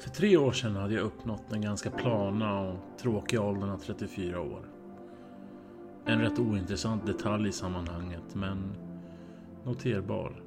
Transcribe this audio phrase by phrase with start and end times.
[0.00, 4.40] För tre år sedan hade jag uppnått den ganska plana och tråkiga åldern av 34
[4.40, 4.64] år.
[6.04, 8.74] En rätt ointressant detalj i sammanhanget, men
[9.64, 10.42] noterbar.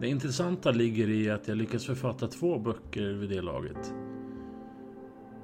[0.00, 3.94] Det intressanta ligger i att jag lyckats författa två böcker vid det laget.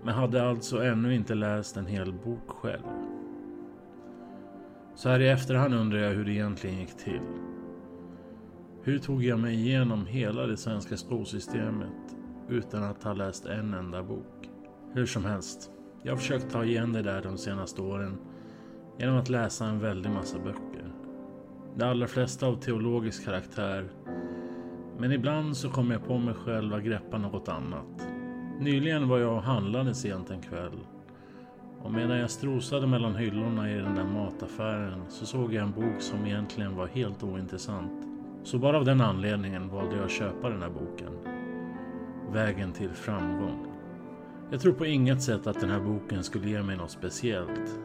[0.02, 2.82] Men hade alltså ännu inte läst en hel bok själv.
[4.94, 7.20] Så här i efterhand undrar jag hur det egentligen gick till.
[8.82, 12.16] Hur tog jag mig igenom hela det svenska skolsystemet
[12.48, 14.50] utan att ha läst en enda bok?
[14.92, 15.70] Hur som helst,
[16.02, 18.18] jag har försökt ta igen det där de senaste åren
[18.98, 20.92] genom att läsa en väldig massa böcker.
[21.76, 23.90] De allra flesta av teologisk karaktär.
[24.98, 28.06] Men ibland så kommer jag på mig själv att greppa något annat.
[28.60, 30.78] Nyligen var jag och handlade sent en kväll.
[31.82, 36.00] Och medan jag strosade mellan hyllorna i den där mataffären så såg jag en bok
[36.00, 38.09] som egentligen var helt ointressant.
[38.42, 41.12] Så bara av den anledningen valde jag att köpa den här boken.
[42.32, 43.66] Vägen till framgång.
[44.50, 47.80] Jag tror på inget sätt att den här boken skulle ge mig något speciellt.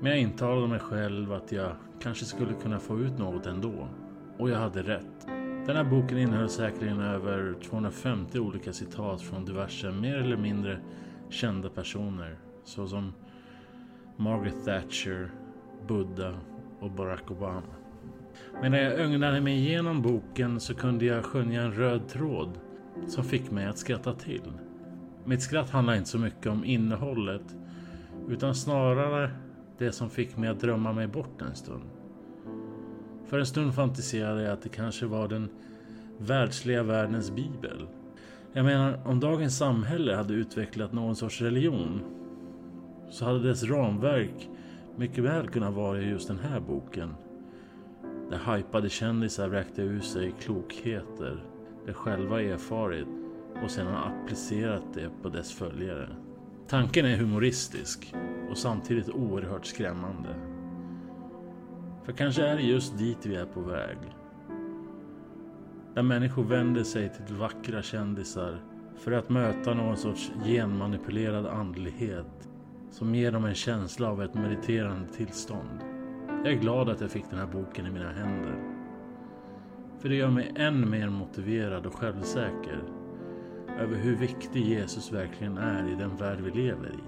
[0.00, 3.88] Men jag intalade mig själv att jag kanske skulle kunna få ut något ändå.
[4.38, 5.26] Och jag hade rätt.
[5.66, 10.78] Den här boken innehöll säkerligen över 250 olika citat från diverse mer eller mindre
[11.28, 12.38] kända personer.
[12.64, 13.12] Såsom
[14.16, 15.30] Margaret Thatcher,
[15.86, 16.34] Buddha
[16.80, 17.83] och Barack Obama.
[18.62, 22.58] Men när jag ögnade mig igenom boken så kunde jag skönja en röd tråd
[23.08, 24.52] som fick mig att skratta till.
[25.24, 27.56] Mitt skratt handlade inte så mycket om innehållet
[28.28, 29.30] utan snarare
[29.78, 31.90] det som fick mig att drömma mig bort en stund.
[33.26, 35.48] För en stund fantiserade jag att det kanske var den
[36.18, 37.86] världsliga världens bibel.
[38.52, 42.00] Jag menar, om dagens samhälle hade utvecklat någon sorts religion
[43.10, 44.48] så hade dess ramverk
[44.96, 47.14] mycket väl kunnat vara just den här boken.
[48.30, 51.44] Där hypade kändisar räckte ur sig klokheter
[51.86, 53.08] de själva erfarit
[53.64, 56.08] och sedan applicerat det på dess följare.
[56.68, 58.14] Tanken är humoristisk
[58.50, 60.28] och samtidigt oerhört skrämmande.
[62.04, 63.98] För kanske är det just dit vi är på väg.
[65.94, 68.58] Där människor vänder sig till vackra kändisar
[68.96, 72.48] för att möta någon sorts genmanipulerad andlighet
[72.90, 75.93] som ger dem en känsla av ett mediterande tillstånd.
[76.44, 78.56] Jag är glad att jag fick den här boken i mina händer.
[79.98, 82.82] För det gör mig än mer motiverad och självsäker
[83.80, 87.02] över hur viktig Jesus verkligen är i den värld vi lever i.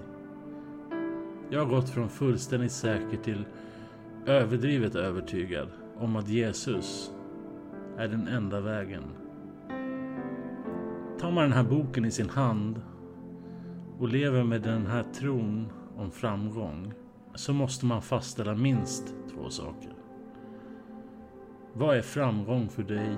[1.49, 3.45] Jag har gått från fullständigt säker till
[4.25, 5.67] överdrivet övertygad
[5.97, 7.11] om att Jesus
[7.97, 9.03] är den enda vägen.
[11.19, 12.81] Tar man den här boken i sin hand
[13.99, 16.93] och lever med den här tron om framgång
[17.37, 19.93] så måste man fastställa minst två saker.
[21.73, 23.17] Vad är framgång för dig?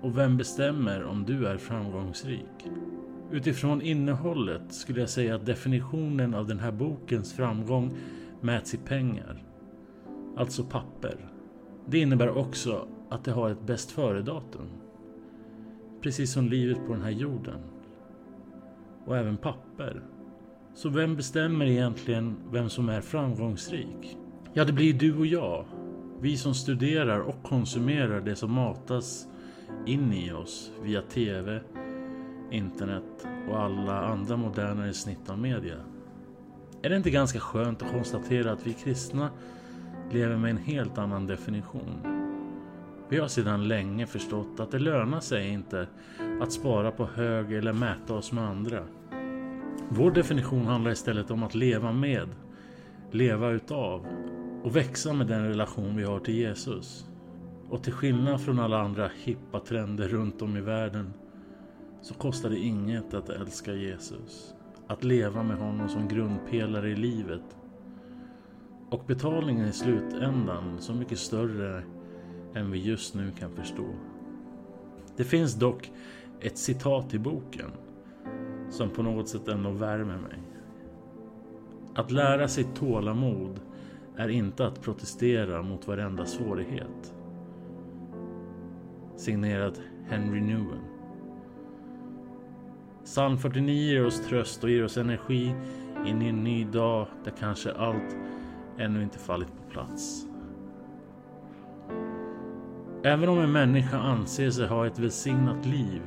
[0.00, 2.70] Och vem bestämmer om du är framgångsrik?
[3.30, 7.92] Utifrån innehållet skulle jag säga att definitionen av den här bokens framgång
[8.40, 9.42] mäts i pengar.
[10.36, 11.30] Alltså papper.
[11.86, 14.68] Det innebär också att det har ett bäst före-datum.
[16.00, 17.58] Precis som livet på den här jorden.
[19.04, 20.02] Och även papper.
[20.74, 24.18] Så vem bestämmer egentligen vem som är framgångsrik?
[24.52, 25.64] Ja, det blir du och jag.
[26.20, 29.26] Vi som studerar och konsumerar det som matas
[29.86, 31.60] in i oss via TV,
[32.50, 35.76] internet och alla andra modernare snitt av media.
[36.82, 39.30] Är det inte ganska skönt att konstatera att vi kristna
[40.12, 42.00] lever med en helt annan definition?
[43.08, 45.86] Vi har sedan länge förstått att det lönar sig inte
[46.42, 48.82] att spara på hög eller mäta oss med andra.
[49.88, 52.28] Vår definition handlar istället om att leva med,
[53.10, 54.06] leva utav
[54.62, 57.08] och växa med den relation vi har till Jesus.
[57.68, 61.12] Och till skillnad från alla andra hippa trender runt om i världen
[62.02, 64.54] så kostar det inget att älska Jesus.
[64.86, 67.56] Att leva med honom som grundpelare i livet.
[68.90, 71.82] Och betalningen i slutändan så mycket större
[72.54, 73.86] än vi just nu kan förstå.
[75.16, 75.90] Det finns dock
[76.40, 77.70] ett citat i boken
[78.74, 80.38] som på något sätt ändå värmer mig.
[81.94, 83.60] Att lära sig tålamod
[84.16, 87.14] är inte att protestera mot varenda svårighet.
[89.16, 90.80] Signerat Henry Newen.
[93.04, 95.54] Psalm 49 ger oss tröst och ger oss energi
[96.06, 98.16] in i en ny dag där kanske allt
[98.78, 100.26] ännu inte fallit på plats.
[103.02, 106.02] Även om en människa anser sig ha ett välsignat liv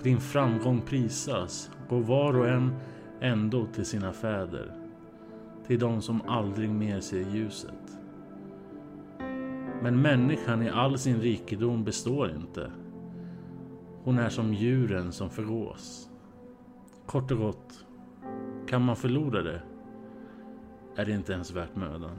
[0.00, 2.74] och din framgång prisas går var och en
[3.20, 4.72] ändå till sina fäder.
[5.66, 7.98] Till de som aldrig mer ser ljuset.
[9.82, 12.72] Men människan i all sin rikedom består inte.
[14.04, 16.10] Hon är som djuren som förgås.
[17.06, 17.84] Kort och gott,
[18.68, 19.62] kan man förlora det
[20.96, 22.18] är det inte ens värt mödan.